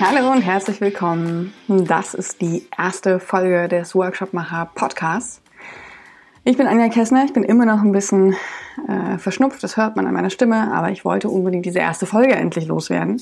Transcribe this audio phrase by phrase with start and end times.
[0.00, 1.52] Hallo und herzlich willkommen.
[1.66, 5.42] Das ist die erste Folge des Workshopmacher Podcasts.
[6.44, 8.36] Ich bin Anja Kessner, ich bin immer noch ein bisschen
[8.86, 12.36] äh, verschnupft, das hört man an meiner Stimme, aber ich wollte unbedingt diese erste Folge
[12.36, 13.20] endlich loswerden.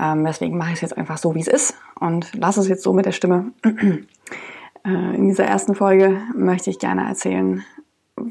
[0.00, 2.82] Ähm, deswegen mache ich es jetzt einfach so, wie es ist und lasse es jetzt
[2.82, 3.52] so mit der Stimme.
[3.64, 7.64] äh, in dieser ersten Folge möchte ich gerne erzählen,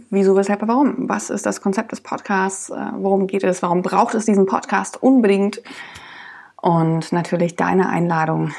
[0.10, 1.08] wieso, weshalb, warum.
[1.08, 2.72] Was ist das Konzept des Podcasts?
[2.72, 3.62] Äh, worum geht es?
[3.62, 5.62] Warum braucht es diesen Podcast unbedingt?
[6.62, 8.54] Und natürlich deine Einladung,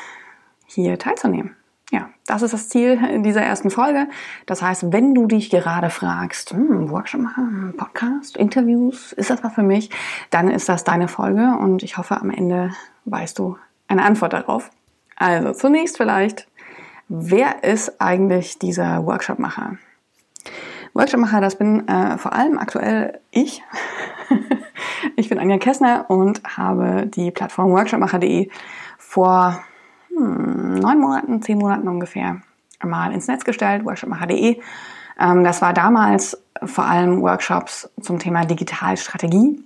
[0.67, 1.57] hier teilzunehmen.
[1.91, 4.07] Ja, das ist das Ziel in dieser ersten Folge.
[4.47, 9.55] Das heißt, wenn du dich gerade fragst, hm, Workshop machen, Podcast, Interviews, ist das was
[9.55, 9.91] für mich?
[10.31, 12.71] Dann ist das deine Folge und ich hoffe, am Ende
[13.07, 13.59] weißt du
[13.89, 14.71] eine Antwort darauf.
[15.17, 16.47] Also zunächst vielleicht,
[17.09, 19.77] wer ist eigentlich dieser Workshopmacher?
[20.95, 23.63] Workshopmacher, das bin äh, vor allem aktuell ich.
[25.17, 28.51] ich bin Anja Kessner und habe die Plattform workshopmacher.de
[28.99, 29.61] vor
[30.17, 32.43] hm, neun Monaten, zehn Monaten ungefähr
[32.83, 34.61] mal ins Netz gestellt, workshopmacher.de.
[35.21, 39.63] Ähm, das war damals vor allem Workshops zum Thema Digitalstrategie.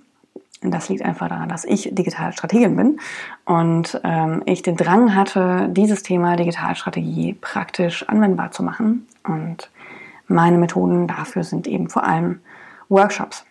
[0.61, 2.99] Das liegt einfach daran, dass ich Digitalstrategin bin
[3.45, 9.07] und ähm, ich den Drang hatte, dieses Thema Digitalstrategie praktisch anwendbar zu machen.
[9.23, 9.69] Und
[10.27, 12.39] meine Methoden dafür sind eben vor allem
[12.89, 13.44] Workshops.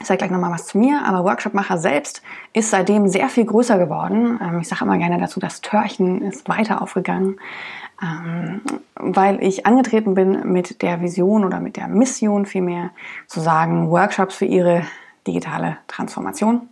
[0.00, 3.78] Ich sage gleich nochmal was zu mir, aber Workshopmacher selbst ist seitdem sehr viel größer
[3.78, 4.40] geworden.
[4.42, 7.36] Ähm, ich sage immer gerne dazu, das Törchen ist weiter aufgegangen,
[8.02, 8.60] ähm,
[8.96, 12.90] weil ich angetreten bin mit der Vision oder mit der Mission vielmehr
[13.28, 14.82] zu sagen, Workshops für ihre
[15.26, 16.68] digitale Transformation.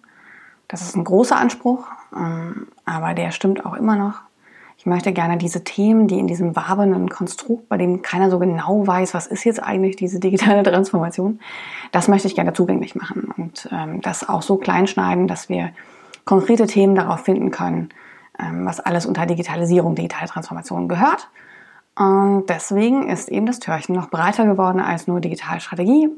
[0.67, 4.23] Das ist ein großer Anspruch, ähm, aber der stimmt auch immer noch.
[4.83, 8.84] Ich möchte gerne diese Themen, die in diesem wabenden Konstrukt, bei dem keiner so genau
[8.84, 11.38] weiß, was ist jetzt eigentlich diese digitale Transformation,
[11.92, 15.70] das möchte ich gerne zugänglich machen und ähm, das auch so klein schneiden, dass wir
[16.25, 17.91] konkrete Themen darauf finden können,
[18.41, 21.28] ähm, was alles unter Digitalisierung, digitale Transformation gehört.
[21.94, 26.09] Und deswegen ist eben das Türchen noch breiter geworden als nur Digitalstrategie.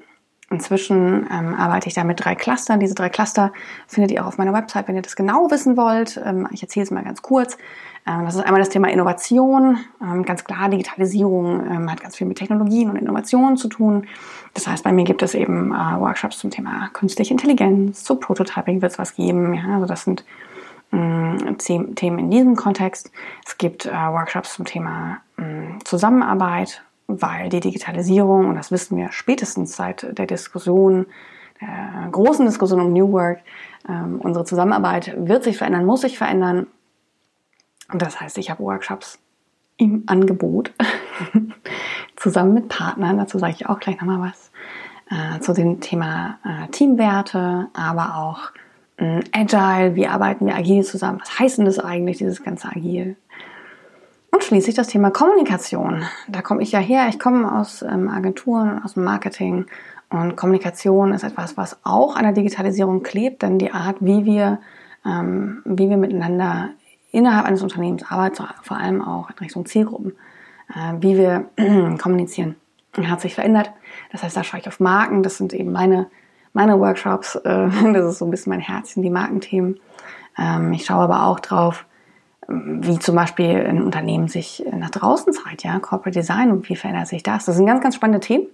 [0.50, 2.80] Inzwischen ähm, arbeite ich da mit drei Clustern.
[2.80, 3.52] Diese drei Cluster
[3.86, 6.18] findet ihr auch auf meiner Website, wenn ihr das genau wissen wollt.
[6.24, 7.58] Ähm, ich erzähle es mal ganz kurz.
[8.06, 9.78] Ähm, das ist einmal das Thema Innovation.
[10.02, 14.06] Ähm, ganz klar, Digitalisierung ähm, hat ganz viel mit Technologien und Innovationen zu tun.
[14.52, 18.82] Das heißt, bei mir gibt es eben äh, Workshops zum Thema künstliche Intelligenz, zu Prototyping
[18.82, 19.54] wird es was geben.
[19.54, 20.24] Ja, also das sind
[20.90, 23.10] Themen in diesem Kontext.
[23.44, 25.18] Es gibt äh, Workshops zum Thema
[25.82, 31.06] Zusammenarbeit, weil die Digitalisierung, und das wissen wir spätestens seit der Diskussion,
[31.60, 33.40] der großen Diskussion um New Work,
[34.20, 36.68] unsere Zusammenarbeit wird sich verändern, muss sich verändern.
[37.92, 39.18] Und das heißt, ich habe Workshops
[39.76, 40.72] im Angebot
[42.16, 43.18] zusammen mit Partnern.
[43.18, 44.50] Dazu sage ich auch gleich nochmal was
[45.10, 48.52] äh, zu dem Thema äh, Teamwerte, aber auch
[48.96, 49.94] äh, Agile.
[49.96, 51.20] Wie arbeiten wir agil zusammen?
[51.20, 53.16] Was heißt denn das eigentlich, dieses ganze Agil?
[54.30, 56.04] Und schließlich das Thema Kommunikation.
[56.28, 57.06] Da komme ich ja her.
[57.08, 59.66] Ich komme aus ähm, Agenturen, aus dem Marketing.
[60.10, 64.60] Und Kommunikation ist etwas, was auch an der Digitalisierung klebt, denn die Art, wie wir,
[65.06, 66.70] ähm, wie wir miteinander
[67.14, 68.30] innerhalb eines Unternehmens, aber
[68.62, 70.12] vor allem auch in Richtung Zielgruppen,
[70.74, 71.46] äh, wie wir
[71.98, 72.56] kommunizieren,
[73.02, 73.70] hat sich verändert.
[74.12, 76.06] Das heißt, da schaue ich auf Marken, das sind eben meine,
[76.52, 79.80] meine Workshops, das ist so ein bisschen mein Herzchen, die Markenthemen.
[80.38, 81.86] Ähm, ich schaue aber auch drauf,
[82.48, 87.08] wie zum Beispiel ein Unternehmen sich nach draußen zeigt, ja, Corporate Design und wie verändert
[87.08, 87.46] sich das?
[87.46, 88.46] Das sind ganz, ganz spannende Themen.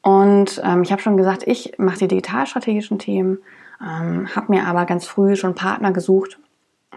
[0.00, 3.38] Und ähm, ich habe schon gesagt, ich mache die digitalstrategischen Themen,
[3.82, 6.38] ähm, habe mir aber ganz früh schon Partner gesucht,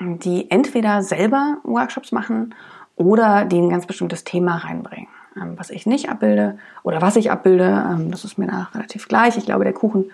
[0.02, 2.56] die entweder selber Workshops machen
[2.96, 5.08] oder die ein ganz bestimmtes Thema reinbringen.
[5.36, 9.08] Ähm, was ich nicht abbilde oder was ich abbilde, ähm, das ist mir nach relativ
[9.08, 9.38] gleich.
[9.38, 10.06] Ich glaube, der Kuchen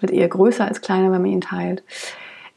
[0.00, 1.82] wird eher größer als kleiner, wenn man ihn teilt.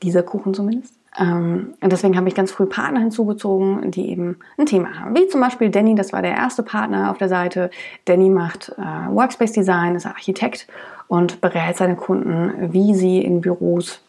[0.01, 0.93] Dieser Kuchen zumindest.
[1.19, 5.15] Ähm, und deswegen habe ich ganz früh Partner hinzugezogen, die eben ein Thema haben.
[5.15, 7.69] Wie zum Beispiel Danny, das war der erste Partner auf der Seite.
[8.05, 10.67] Danny macht äh, Workspace Design, ist Architekt
[11.07, 14.01] und berät seine Kunden, wie sie in Büros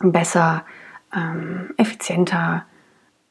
[0.00, 0.64] besser
[1.14, 2.64] ähm, effizienter,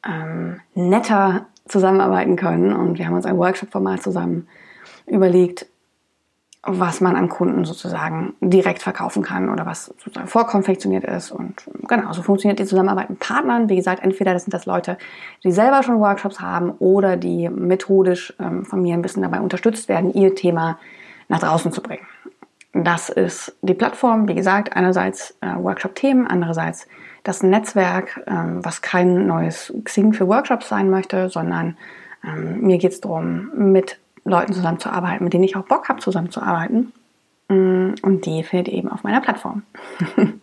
[0.06, 2.72] ähm, netter zusammenarbeiten können.
[2.72, 4.48] Und wir haben uns ein Workshop-Format zusammen
[5.06, 5.66] überlegt,
[6.66, 11.30] was man an Kunden sozusagen direkt verkaufen kann oder was sozusagen vorkonfektioniert ist.
[11.30, 13.68] Und genau, so funktioniert die Zusammenarbeit mit Partnern.
[13.68, 14.96] Wie gesagt, entweder das sind das Leute,
[15.42, 19.88] die selber schon Workshops haben oder die methodisch ähm, von mir ein bisschen dabei unterstützt
[19.88, 20.78] werden, ihr Thema
[21.28, 22.06] nach draußen zu bringen.
[22.74, 26.88] Das ist die Plattform, wie gesagt, einerseits äh, Workshop-Themen, andererseits
[27.22, 31.76] das Netzwerk, ähm, was kein neues Xing für Workshops sein möchte, sondern
[32.24, 36.92] ähm, mir geht es darum, mit Leuten zusammenzuarbeiten, mit denen ich auch Bock habe, zusammenzuarbeiten.
[37.48, 39.62] Mm, und die findet ihr eben auf meiner Plattform.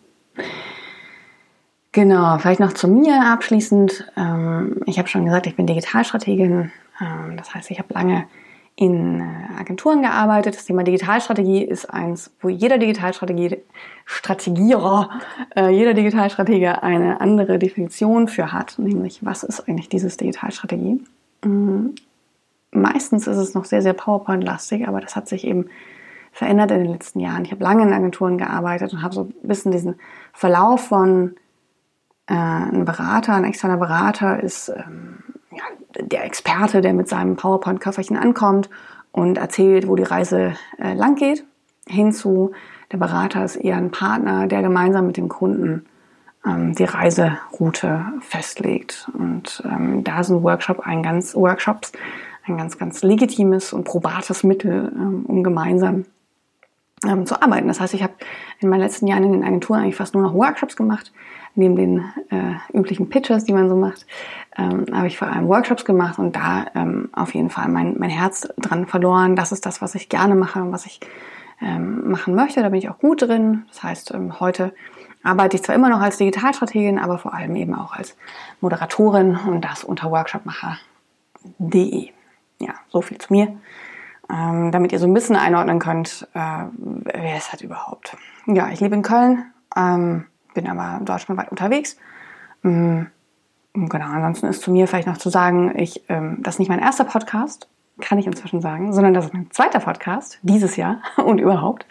[1.94, 4.06] Genau, vielleicht noch zu mir abschließend.
[4.16, 6.72] Ähm, ich habe schon gesagt, ich bin Digitalstrategin.
[7.02, 8.28] Ähm, das heißt, ich habe lange
[8.76, 10.56] in äh, Agenturen gearbeitet.
[10.56, 13.58] Das Thema Digitalstrategie ist eins, wo jeder Digitalstrategie,
[14.06, 15.10] Strategierer,
[15.56, 21.04] äh, jeder Digitalstratege eine andere Definition für hat, nämlich was ist eigentlich dieses Digitalstrategie?
[21.44, 21.96] Mhm.
[22.72, 25.66] Meistens ist es noch sehr, sehr PowerPoint-lastig, aber das hat sich eben
[26.32, 27.44] verändert in den letzten Jahren.
[27.44, 29.96] Ich habe lange in Agenturen gearbeitet und habe so ein bisschen diesen
[30.32, 31.36] Verlauf von
[32.28, 35.18] äh, ein Berater, ein externer Berater ist ähm,
[35.52, 35.64] ja,
[36.00, 38.70] der Experte, der mit seinem PowerPoint-Köfferchen ankommt
[39.12, 41.44] und erzählt, wo die Reise äh, lang geht,
[41.88, 42.52] hinzu
[42.92, 45.86] der Berater ist eher ein Partner, der gemeinsam mit dem Kunden
[46.46, 49.10] ähm, die Reiseroute festlegt.
[49.18, 51.94] Und ähm, da sind Workshop ein ganz, Workshops
[52.46, 56.06] ein ganz, ganz legitimes und probates Mittel, ähm, um gemeinsam
[57.08, 57.68] ähm, zu arbeiten.
[57.68, 58.14] Das heißt, ich habe
[58.60, 61.12] in meinen letzten Jahren in den Agenturen eigentlich fast nur noch Workshops gemacht,
[61.56, 64.06] neben den äh, üblichen Pitches, die man so macht,
[64.58, 68.10] ähm, habe ich vor allem Workshops gemacht und da ähm, auf jeden Fall mein, mein
[68.10, 69.36] Herz dran verloren.
[69.36, 71.00] Das ist das, was ich gerne mache und was ich
[71.62, 72.62] ähm, machen möchte.
[72.62, 73.66] Da bin ich auch gut drin.
[73.68, 74.74] Das heißt, ähm, heute
[75.24, 78.18] arbeite ich zwar immer noch als Digitalstrategin, aber vor allem eben auch als
[78.60, 82.10] Moderatorin und das unter workshopmacher.de.
[82.60, 83.58] Ja, so viel zu mir
[84.32, 88.16] ähm, damit ihr so ein bisschen einordnen könnt, äh, wer ist das überhaupt.
[88.46, 89.46] Ja, ich lebe in Köln,
[89.76, 91.98] ähm, bin aber deutschlandweit unterwegs.
[92.64, 93.08] Ähm,
[93.74, 96.80] genau, ansonsten ist zu mir vielleicht noch zu sagen, ich, ähm, das ist nicht mein
[96.80, 97.68] erster Podcast,
[98.00, 101.86] kann ich inzwischen sagen, sondern das ist mein zweiter Podcast dieses Jahr und überhaupt.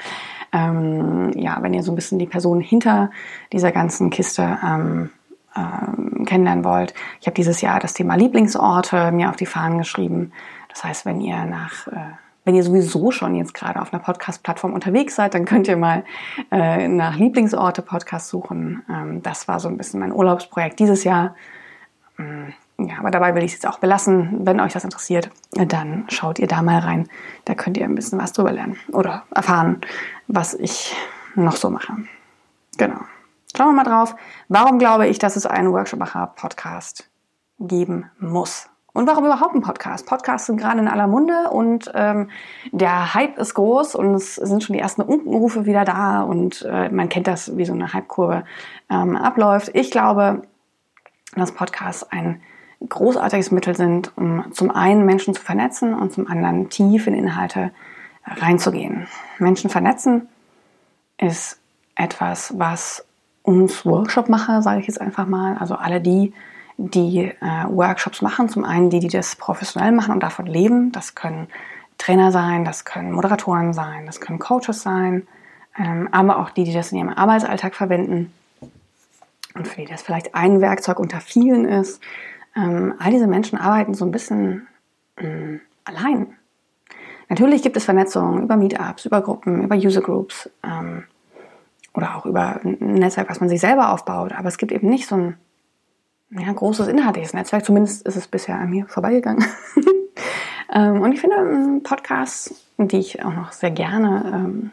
[0.53, 3.11] Ähm, ja, wenn ihr so ein bisschen die Person hinter
[3.53, 5.11] dieser ganzen Kiste ähm,
[5.57, 6.95] ähm, kennenlernen wollt.
[7.21, 10.33] Ich habe dieses Jahr das Thema Lieblingsorte mir auf die Fahnen geschrieben.
[10.69, 12.13] Das heißt, wenn ihr nach äh,
[12.51, 16.03] wenn ihr sowieso schon jetzt gerade auf einer Podcast-Plattform unterwegs seid, dann könnt ihr mal
[16.51, 18.83] äh, nach Lieblingsorte Podcast suchen.
[18.91, 21.37] Ähm, das war so ein bisschen mein Urlaubsprojekt dieses Jahr.
[22.19, 24.45] Ähm, ja, aber dabei will ich es jetzt auch belassen.
[24.45, 27.09] Wenn euch das interessiert, dann schaut ihr da mal rein.
[27.45, 29.81] Da könnt ihr ein bisschen was drüber lernen oder erfahren,
[30.27, 30.97] was ich
[31.37, 31.93] noch so mache.
[32.79, 32.99] Genau.
[33.57, 34.17] Schauen wir mal drauf.
[34.49, 37.09] Warum glaube ich, dass es einen Workshop-Macher-Podcast
[37.61, 38.70] geben muss?
[38.93, 40.07] Und warum überhaupt ein Podcast?
[40.07, 42.29] Podcasts sind gerade in aller Munde und ähm,
[42.73, 46.89] der Hype ist groß und es sind schon die ersten Unkenrufe wieder da und äh,
[46.89, 48.45] man kennt das, wie so eine Hypekurve
[48.91, 49.71] ähm, abläuft.
[49.75, 50.43] Ich glaube,
[51.37, 52.41] dass Podcasts ein
[52.89, 57.71] großartiges Mittel sind, um zum einen Menschen zu vernetzen und zum anderen tief in Inhalte
[58.27, 59.07] reinzugehen.
[59.39, 60.29] Menschen vernetzen
[61.19, 61.61] ist
[61.95, 63.05] etwas, was
[63.43, 66.33] uns Workshop-Macher, sage ich jetzt einfach mal, also alle die,
[66.89, 68.49] die äh, Workshops machen.
[68.49, 70.93] Zum einen die, die das professionell machen und davon leben.
[70.93, 71.49] Das können
[72.01, 75.27] Trainer sein, das können Moderatoren sein, das können Coaches sein,
[75.79, 78.33] ähm, aber auch die, die das in ihrem Arbeitsalltag verwenden
[79.55, 82.03] und für die das vielleicht ein Werkzeug unter vielen ist.
[82.57, 84.67] Ähm, all diese Menschen arbeiten so ein bisschen
[85.19, 86.35] ähm, allein.
[87.29, 91.05] Natürlich gibt es Vernetzungen über Meetups, über Gruppen, über User Groups ähm,
[91.93, 95.07] oder auch über ein Netzwerk, was man sich selber aufbaut, aber es gibt eben nicht
[95.07, 95.37] so ein
[96.31, 97.65] ja, großes inhaltliches Netzwerk.
[97.65, 99.45] Zumindest ist es bisher an mir vorbeigegangen.
[100.73, 104.71] ähm, und ich finde ähm, Podcasts, die ich auch noch sehr gerne ähm,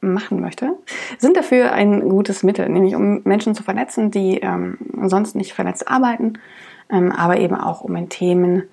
[0.00, 0.76] machen möchte,
[1.18, 5.88] sind dafür ein gutes Mittel, nämlich um Menschen zu vernetzen, die ähm, sonst nicht vernetzt
[5.88, 6.38] arbeiten,
[6.90, 8.64] ähm, aber eben auch um in Themen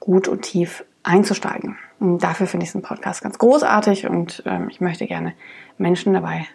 [0.00, 1.76] gut und tief einzusteigen.
[2.00, 5.34] Und dafür finde ich den Podcast ganz großartig und ähm, ich möchte gerne
[5.78, 6.46] Menschen dabei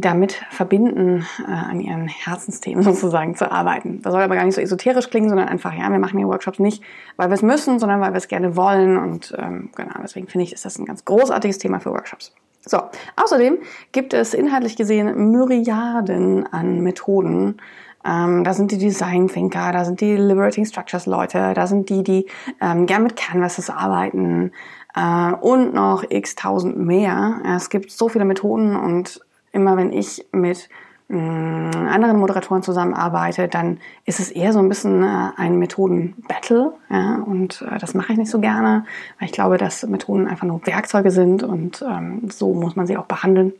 [0.00, 4.02] damit verbinden, äh, an ihren Herzensthemen sozusagen zu arbeiten.
[4.02, 6.58] Das soll aber gar nicht so esoterisch klingen, sondern einfach, ja, wir machen die Workshops
[6.58, 6.82] nicht,
[7.16, 8.96] weil wir es müssen, sondern weil wir es gerne wollen.
[8.98, 12.32] Und ähm, genau, deswegen finde ich, ist das ein ganz großartiges Thema für Workshops.
[12.64, 12.80] So,
[13.16, 13.58] außerdem
[13.92, 17.60] gibt es inhaltlich gesehen Myriaden an Methoden.
[18.04, 22.02] Ähm, da sind die Design Thinker, da sind die Liberating Structures Leute, da sind die,
[22.02, 22.26] die
[22.60, 24.52] ähm, gern mit Canvases arbeiten
[24.94, 27.40] äh, und noch x tausend mehr.
[27.56, 29.20] Es gibt so viele Methoden und
[29.56, 30.68] immer wenn ich mit
[31.08, 36.72] mm, anderen Moderatoren zusammenarbeite, dann ist es eher so ein bisschen äh, ein Methoden-Battle.
[36.90, 38.84] Ja, und äh, das mache ich nicht so gerne,
[39.18, 42.96] weil ich glaube, dass Methoden einfach nur Werkzeuge sind und ähm, so muss man sie
[42.96, 43.52] auch behandeln.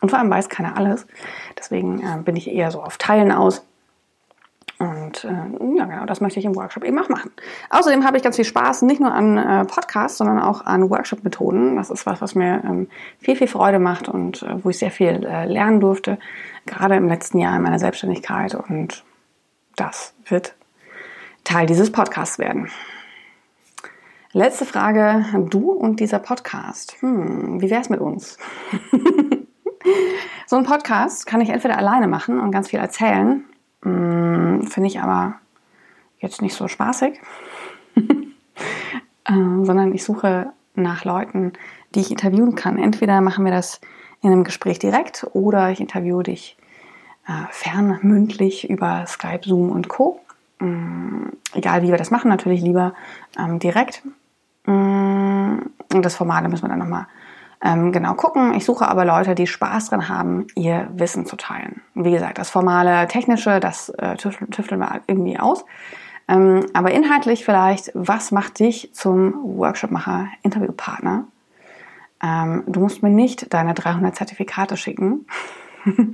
[0.00, 1.06] Und vor allem weiß keiner alles.
[1.58, 3.64] Deswegen äh, bin ich eher so auf Teilen aus.
[4.78, 7.32] Und äh, ja, genau, das möchte ich im Workshop eben auch machen.
[7.70, 11.74] Außerdem habe ich ganz viel Spaß, nicht nur an äh, Podcasts, sondern auch an Workshop-Methoden.
[11.74, 14.92] Das ist was, was mir ähm, viel, viel Freude macht und äh, wo ich sehr
[14.92, 16.18] viel äh, lernen durfte,
[16.64, 18.54] gerade im letzten Jahr in meiner Selbstständigkeit.
[18.54, 19.04] Und
[19.74, 20.54] das wird
[21.42, 22.70] Teil dieses Podcasts werden.
[24.32, 26.94] Letzte Frage, du und dieser Podcast.
[27.00, 28.38] Hm, wie wär's mit uns?
[30.46, 33.44] so ein Podcast kann ich entweder alleine machen und ganz viel erzählen
[33.82, 35.36] Finde ich aber
[36.18, 37.20] jetzt nicht so spaßig,
[37.94, 39.32] äh,
[39.62, 41.52] sondern ich suche nach Leuten,
[41.94, 42.78] die ich interviewen kann.
[42.78, 43.80] Entweder machen wir das
[44.20, 46.56] in einem Gespräch direkt oder ich interviewe dich
[47.26, 50.20] äh, fernmündlich über Skype, Zoom und Co.
[50.60, 52.94] Ähm, egal wie wir das machen, natürlich lieber
[53.38, 54.02] ähm, direkt.
[54.66, 57.06] Ähm, und das Format müssen wir dann nochmal
[57.62, 58.54] ähm, genau gucken.
[58.54, 61.80] Ich suche aber Leute, die Spaß dran haben, ihr Wissen zu teilen.
[61.94, 65.64] Wie gesagt, das formale, technische, das äh, tüfteln wir irgendwie aus.
[66.28, 71.24] Ähm, aber inhaltlich vielleicht, was macht dich zum Workshopmacher, Interviewpartner?
[72.22, 75.26] Ähm, du musst mir nicht deine 300 Zertifikate schicken.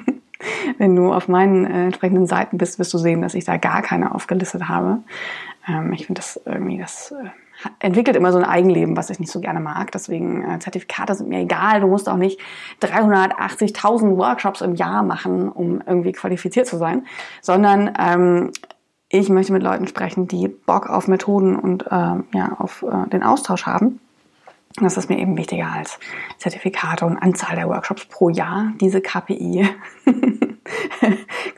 [0.79, 3.83] Wenn du auf meinen äh, entsprechenden Seiten bist, wirst du sehen, dass ich da gar
[3.83, 5.03] keine aufgelistet habe.
[5.67, 7.31] Ähm, ich finde das irgendwie, das äh,
[7.79, 9.93] entwickelt immer so ein Eigenleben, was ich nicht so gerne mag.
[9.93, 11.81] Deswegen äh, Zertifikate sind mir egal.
[11.81, 12.41] Du musst auch nicht
[12.83, 17.07] 380.000 Workshops im Jahr machen, um irgendwie qualifiziert zu sein,
[17.41, 18.51] sondern ähm,
[19.09, 23.23] ich möchte mit Leuten sprechen, die Bock auf Methoden und äh, ja auf äh, den
[23.23, 24.01] Austausch haben.
[24.81, 26.01] Das ist mir eben wichtiger als
[26.39, 28.73] Zertifikate und Anzahl der Workshops pro Jahr.
[28.81, 29.69] Diese KPI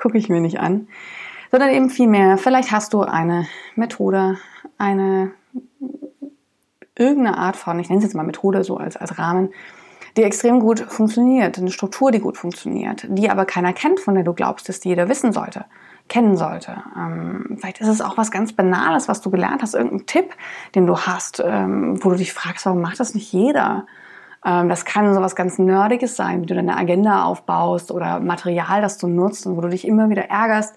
[0.00, 0.88] gucke ich mir nicht an,
[1.50, 2.36] sondern eben viel mehr.
[2.36, 4.36] Vielleicht hast du eine Methode,
[4.76, 5.30] eine
[6.96, 9.50] irgendeine Art von, ich nenne es jetzt mal Methode so als, als Rahmen,
[10.16, 14.24] die extrem gut funktioniert, eine Struktur, die gut funktioniert, die aber keiner kennt, von der
[14.24, 15.66] du glaubst, dass die jeder wissen sollte,
[16.08, 16.82] kennen sollte.
[16.96, 20.34] Ähm, vielleicht ist es auch was ganz Banales, was du gelernt hast, irgendein Tipp,
[20.74, 23.86] den du hast, ähm, wo du dich fragst, warum macht das nicht jeder?
[24.44, 28.80] Ähm, das kann so was ganz Nerdiges sein, wie du deine Agenda aufbaust oder Material,
[28.80, 30.76] das du nutzt und wo du dich immer wieder ärgerst,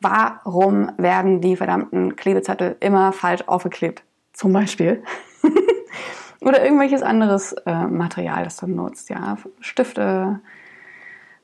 [0.00, 4.02] warum werden die verdammten Klebezettel immer falsch aufgeklebt?
[4.34, 5.02] Zum Beispiel.
[6.40, 9.38] Oder irgendwelches anderes äh, Material, das du nutzt, ja.
[9.60, 10.40] Stifte,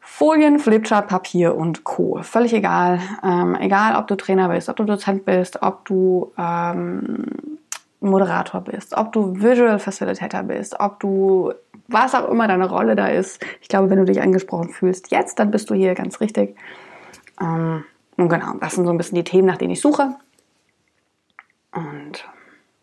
[0.00, 2.18] Folien, Flipchart, Papier und Co.
[2.22, 3.00] Völlig egal.
[3.22, 7.26] Ähm, egal, ob du Trainer bist, ob du Dozent bist, ob du ähm,
[8.00, 11.52] Moderator bist, ob du Visual Facilitator bist, ob du
[11.88, 13.44] was auch immer deine Rolle da ist.
[13.60, 16.56] Ich glaube, wenn du dich angesprochen fühlst jetzt, dann bist du hier ganz richtig.
[17.40, 17.84] Ähm,
[18.16, 20.14] und genau, das sind so ein bisschen die Themen, nach denen ich suche.
[21.72, 22.28] Und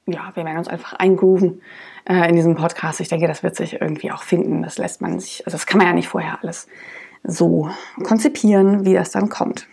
[0.07, 1.61] ja, wir werden uns einfach eingrooven
[2.05, 2.99] äh, in diesem Podcast.
[2.99, 4.63] Ich denke, das wird sich irgendwie auch finden.
[4.63, 6.67] Das lässt man sich, also das kann man ja nicht vorher alles
[7.23, 7.69] so
[8.03, 9.67] konzipieren, wie das dann kommt.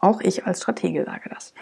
[0.00, 1.54] Auch ich als Stratege sage das.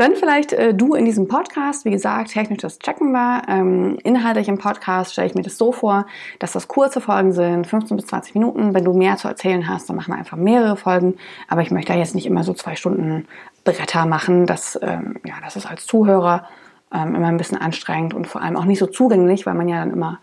[0.00, 1.84] Dann vielleicht äh, du in diesem Podcast.
[1.84, 3.42] Wie gesagt, technisch das checken wir.
[3.48, 6.06] Ähm, inhaltlich im Podcast stelle ich mir das so vor,
[6.38, 8.72] dass das kurze Folgen sind, 15 bis 20 Minuten.
[8.72, 11.18] Wenn du mehr zu erzählen hast, dann machen wir einfach mehrere Folgen.
[11.48, 13.28] Aber ich möchte da jetzt nicht immer so zwei Stunden
[13.62, 14.46] Bretter machen.
[14.46, 16.46] Das, ähm, ja, das ist als Zuhörer
[16.94, 19.80] ähm, immer ein bisschen anstrengend und vor allem auch nicht so zugänglich, weil man ja
[19.80, 20.18] dann immer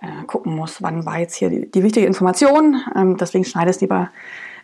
[0.00, 2.80] äh, gucken muss, wann war jetzt hier die, die wichtige Information.
[2.96, 4.08] Ähm, deswegen schneide es lieber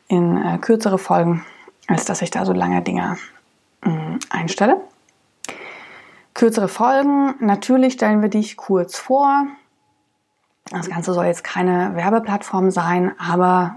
[0.09, 1.45] in äh, kürzere Folgen,
[1.87, 3.34] als dass ich da so lange Dinge Mm,
[4.31, 4.81] einstelle.
[6.35, 7.35] Kürzere Folgen.
[7.41, 9.47] Natürlich stellen wir dich kurz vor.
[10.71, 13.77] Das Ganze soll jetzt keine Werbeplattform sein, aber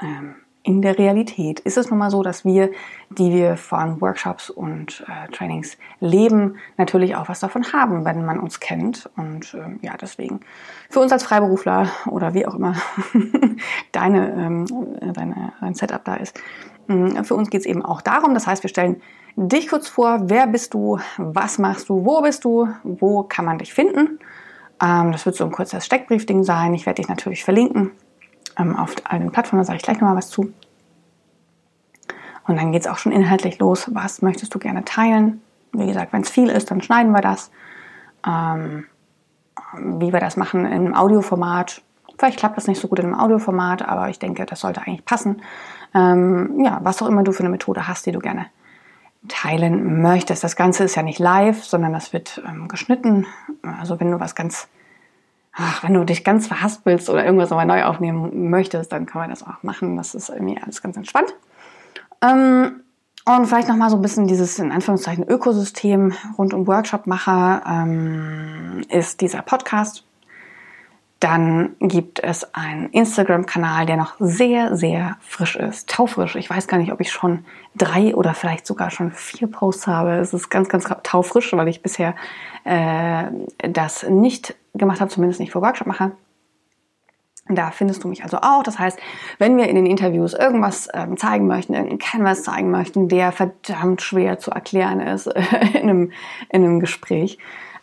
[0.00, 0.36] ähm,
[0.68, 2.70] in der Realität ist es nun mal so, dass wir,
[3.08, 8.38] die wir von Workshops und äh, Trainings leben, natürlich auch was davon haben, wenn man
[8.38, 9.08] uns kennt.
[9.16, 10.40] Und ähm, ja, deswegen
[10.90, 12.74] für uns als Freiberufler oder wie auch immer
[13.92, 14.66] deine, ähm,
[15.14, 16.77] deine, dein Setup da ist, mm,
[17.22, 18.34] für uns geht es eben auch darum.
[18.34, 19.02] Das heißt, wir stellen
[19.36, 20.20] dich kurz vor.
[20.24, 20.98] Wer bist du?
[21.16, 22.04] Was machst du?
[22.04, 22.68] Wo bist du?
[22.82, 24.18] Wo kann man dich finden?
[24.82, 26.74] Ähm, das wird so ein kurzes Steckbriefding sein.
[26.74, 27.90] Ich werde dich natürlich verlinken
[28.58, 29.60] ähm, auf all den Plattformen.
[29.60, 30.52] Da sage ich gleich nochmal was zu.
[32.46, 33.90] Und dann geht es auch schon inhaltlich los.
[33.92, 35.42] Was möchtest du gerne teilen?
[35.72, 37.50] Wie gesagt, wenn es viel ist, dann schneiden wir das.
[38.26, 38.86] Ähm,
[39.74, 41.82] wie wir das machen im Audioformat.
[42.18, 45.04] Vielleicht klappt das nicht so gut in einem Audioformat, aber ich denke, das sollte eigentlich
[45.04, 45.42] passen.
[45.94, 48.46] Ähm, ja, was auch immer du für eine Methode hast, die du gerne
[49.28, 50.44] teilen möchtest.
[50.44, 53.26] Das Ganze ist ja nicht live, sondern das wird ähm, geschnitten.
[53.80, 54.68] Also wenn du was ganz,
[55.52, 59.30] ach, wenn du dich ganz verhaspelst oder irgendwas nochmal neu aufnehmen möchtest, dann kann man
[59.30, 59.96] das auch machen.
[59.96, 61.34] Das ist irgendwie alles ganz entspannt.
[62.22, 62.82] Ähm,
[63.24, 69.20] und vielleicht nochmal so ein bisschen dieses, in Anführungszeichen, Ökosystem rund um Workshopmacher ähm, ist
[69.20, 70.04] dieser Podcast.
[71.20, 75.90] Dann gibt es einen Instagram-Kanal, der noch sehr, sehr frisch ist.
[75.90, 76.36] Taufrisch.
[76.36, 77.44] Ich weiß gar nicht, ob ich schon
[77.74, 80.12] drei oder vielleicht sogar schon vier Posts habe.
[80.12, 82.14] Es ist ganz, ganz taufrisch, weil ich bisher
[82.62, 83.24] äh,
[83.68, 86.12] das nicht gemacht habe, zumindest nicht für Workshop mache.
[87.48, 88.62] Da findest du mich also auch.
[88.62, 88.98] Das heißt,
[89.38, 94.02] wenn wir in den Interviews irgendwas ähm, zeigen möchten, irgendeinen Canvas zeigen möchten, der verdammt
[94.02, 95.26] schwer zu erklären ist
[95.74, 96.12] in, einem,
[96.50, 97.38] in einem Gespräch,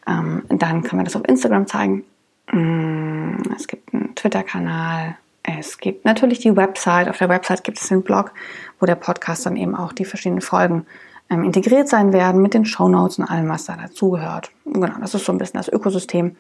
[0.08, 2.04] ähm, dann können wir das auf Instagram zeigen.
[2.52, 3.15] Mm,
[3.56, 7.08] es gibt einen Twitter-Kanal, Es gibt natürlich die Website.
[7.08, 8.32] Auf der Website gibt es den Blog,
[8.80, 10.86] wo der Podcast dann eben auch die verschiedenen Folgen
[11.30, 14.52] ähm, integriert sein werden mit den Show Notes und allem, was da dazugehört.
[14.66, 16.36] Genau, das ist so ein bisschen das Ökosystem.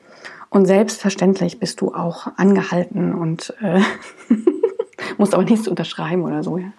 [0.49, 3.81] Und selbstverständlich bist du auch angehalten und äh,
[5.17, 6.57] musst aber nichts unterschreiben oder so.
[6.57, 6.71] Ja.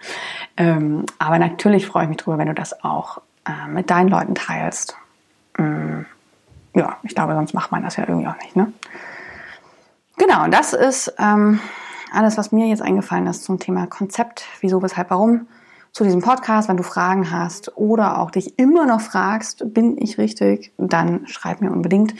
[0.56, 4.34] Ähm, aber natürlich freue ich mich drüber, wenn du das auch äh, mit deinen Leuten
[4.34, 4.96] teilst.
[5.58, 6.06] Ähm,
[6.74, 8.56] ja, ich glaube, sonst macht man das ja irgendwie auch nicht.
[8.56, 8.72] Ne?
[10.18, 11.60] Genau, das ist ähm,
[12.12, 15.46] alles, was mir jetzt eingefallen ist zum Thema Konzept, wieso, weshalb, warum
[15.92, 16.68] zu diesem Podcast.
[16.68, 21.60] Wenn du Fragen hast oder auch dich immer noch fragst, bin ich richtig, dann schreib
[21.60, 22.14] mir unbedingt.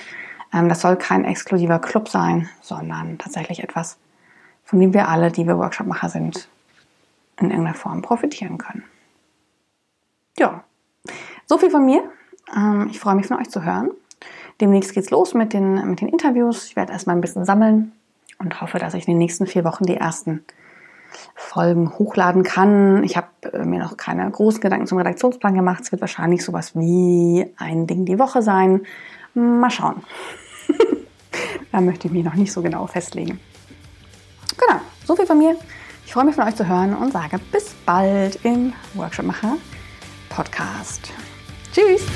[0.53, 3.99] Ähm, das soll kein exklusiver Club sein, sondern tatsächlich etwas,
[4.65, 6.49] von dem wir alle, die wir Workshopmacher sind,
[7.39, 8.85] in irgendeiner Form profitieren können.
[10.39, 10.65] Ja,
[11.47, 12.03] so viel von mir.
[12.55, 13.91] Ähm, ich freue mich von euch zu hören.
[14.61, 16.67] Demnächst geht's los mit den, mit den Interviews.
[16.67, 17.93] Ich werde erstmal ein bisschen sammeln
[18.39, 20.45] und hoffe, dass ich in den nächsten vier Wochen die ersten
[21.35, 23.05] Folgen hochladen kann.
[23.05, 25.83] Ich habe äh, mir noch keine großen Gedanken zum Redaktionsplan gemacht.
[25.85, 28.83] Es wird wahrscheinlich sowas wie ein Ding die Woche sein.
[29.35, 30.03] Mal schauen.
[31.73, 33.41] da möchte ich mich noch nicht so genau festlegen.
[34.57, 35.57] Genau, so viel von mir.
[36.07, 39.57] Ich freue mich von euch zu hören und sage bis bald im Workshop Macher
[40.31, 41.13] Podcast.
[41.73, 42.07] Tschüss!